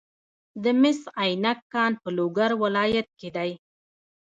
د 0.63 0.65
مس 0.81 0.99
عینک 1.21 1.59
کان 1.73 1.91
په 2.01 2.09
لوګر 2.17 2.51
ولایت 2.63 3.07
کې 3.19 3.29
دی. 3.35 3.51